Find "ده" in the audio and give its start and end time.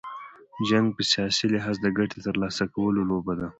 3.39-3.47